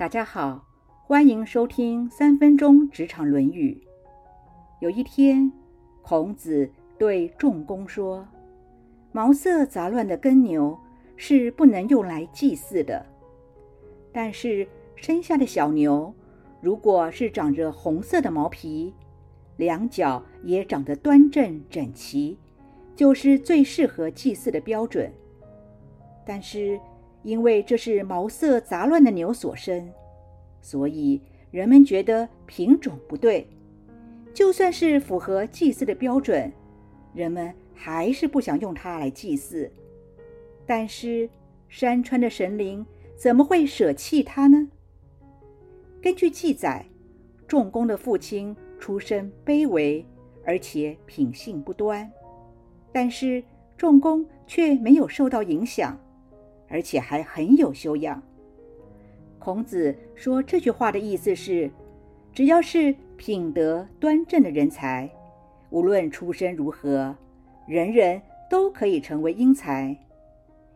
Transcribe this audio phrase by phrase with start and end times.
[0.00, 0.64] 大家好，
[1.02, 3.78] 欢迎收听三分钟职场《论语》。
[4.80, 5.52] 有一天，
[6.00, 8.26] 孔子对仲弓说
[9.12, 10.74] ：“毛色杂乱的耕牛
[11.18, 13.04] 是不能用来祭祀的，
[14.10, 14.66] 但是
[14.96, 16.14] 生下的小牛，
[16.62, 18.94] 如果是长着红色的毛皮，
[19.58, 22.38] 两脚也长得端正整齐，
[22.96, 25.12] 就是最适合祭祀的标准。
[26.24, 26.80] 但是，
[27.22, 29.92] 因为这是毛色杂乱的牛所生，
[30.60, 33.46] 所以人们觉得品种不对。
[34.32, 36.50] 就算是符合祭祀的标准，
[37.12, 39.70] 人们还是不想用它来祭祀。
[40.64, 41.28] 但是
[41.68, 42.86] 山川的神灵
[43.16, 44.68] 怎么会舍弃它呢？
[46.00, 46.86] 根据记载，
[47.46, 50.06] 仲弓的父亲出身卑微，
[50.44, 52.10] 而且品性不端，
[52.92, 53.42] 但是
[53.76, 55.98] 仲弓却没有受到影响。
[56.70, 58.22] 而且还很有修养。
[59.38, 61.70] 孔子说这句话的意思是，
[62.32, 65.10] 只要是品德端正的人才，
[65.70, 67.16] 无论出身如何，
[67.66, 69.96] 人人都可以成为英才。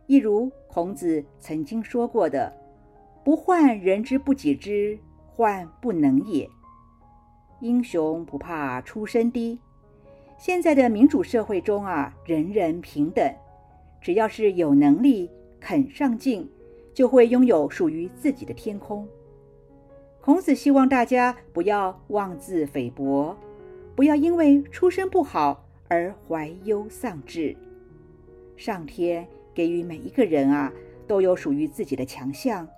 [0.07, 2.53] 一如孔子曾经说过的
[3.25, 4.99] ：“不患人之不己知，
[5.35, 6.49] 患不能也。”
[7.61, 9.59] 英雄不怕出身低。
[10.37, 13.33] 现在的民主社会中啊，人人平等，
[14.01, 15.31] 只要是有能力。
[15.67, 16.47] 肯上进，
[16.93, 19.09] 就会拥有属于自己的天空。
[20.21, 23.35] 孔子希望大家不要妄自菲薄，
[23.97, 27.57] 不要因为出身不好而怀忧丧志。
[28.59, 30.71] 上天给予每一个人啊，
[31.07, 32.69] 都有属于自己的强项，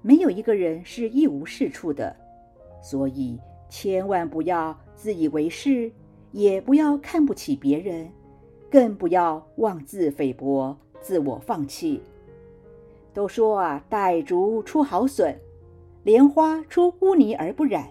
[0.00, 2.16] 没有一个人是一无是处的。
[2.82, 5.92] 所以千万不要自以为是，
[6.32, 8.10] 也不要看不起别人，
[8.70, 10.74] 更不要妄自菲薄。
[11.00, 12.02] 自我放弃，
[13.12, 15.38] 都说啊，傣竹出好笋，
[16.04, 17.88] 莲花出污泥而不染。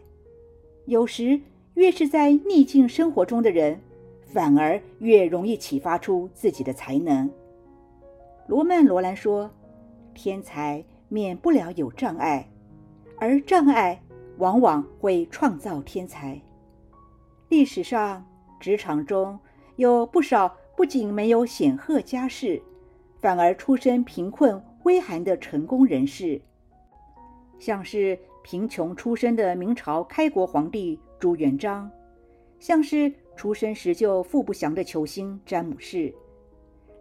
[0.86, 1.40] 有时
[1.74, 3.80] 越是在逆境生活中的人，
[4.26, 7.30] 反而越容易启发出自己的才能。
[8.48, 9.50] 罗曼·罗兰说
[10.16, 12.50] ：“天才免不了有障碍，
[13.18, 14.02] 而障碍
[14.38, 16.42] 往往会创造天才。”
[17.50, 18.26] 历史上，
[18.60, 19.40] 职场中
[19.76, 22.62] 有不少不仅没有显赫家世。
[23.22, 26.42] 反而出身贫困微寒的成功人士，
[27.60, 31.92] 像是贫穷出身的明朝开国皇帝朱元璋，
[32.60, 36.14] 像是出身时就富不祥的球星詹姆士，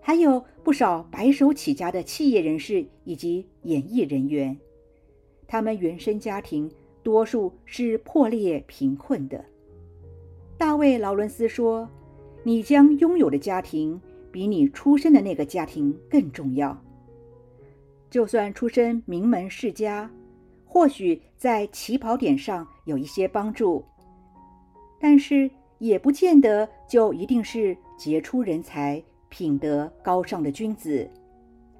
[0.01, 4.59] 还有不少白手起家的企业人士以及演艺人员，
[5.47, 6.69] 他们原生家庭
[7.05, 9.45] 多数是破裂贫困的。
[10.57, 11.89] 大卫·劳伦斯说
[12.43, 14.01] ：“你将拥有的家庭。”
[14.39, 16.81] 比你出生的那个家庭更重要。
[18.09, 20.09] 就算出身名门世家，
[20.65, 23.85] 或许在起跑点上有一些帮助，
[25.01, 25.51] 但是
[25.81, 31.11] 也不见得就一定是杰出人才、品德高尚的君子。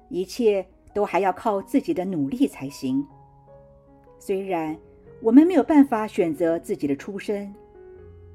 [0.09, 3.07] 一切都还要靠自己的努力才行。
[4.19, 4.77] 虽然
[5.21, 7.55] 我们没有办法选择自己的出身，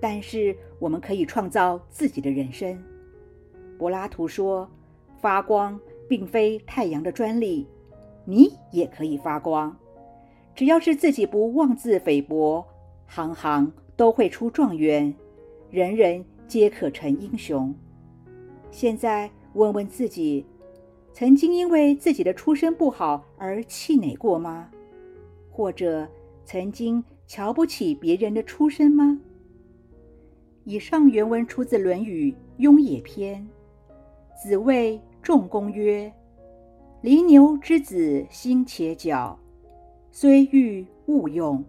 [0.01, 2.83] 但是我们可以创造自己的人生。
[3.79, 4.69] 柏拉图说
[5.21, 7.67] ：“发光并非太阳的专利，
[8.25, 9.77] 你也可以发光。
[10.55, 12.65] 只要是自己不妄自菲薄，
[13.07, 15.15] 行行都会出状元，
[15.71, 17.75] 人人皆可成英雄。”
[18.71, 20.45] 现在问问自己，
[21.13, 24.71] 曾经因为自己的出身不好而气馁过吗？
[25.51, 26.09] 或者
[26.45, 29.21] 曾经瞧不起别人的出身吗？
[30.65, 33.41] 以上原文出自《论语·雍也篇》。
[34.41, 36.13] 子谓仲弓曰
[37.01, 39.37] ：“犁牛之子心且狡，
[40.11, 41.65] 虽欲勿用，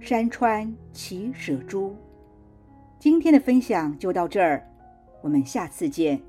[0.00, 1.94] 山川其舍诸？”
[2.98, 4.66] 今天的分享就到这儿，
[5.22, 6.20] 我们下次见。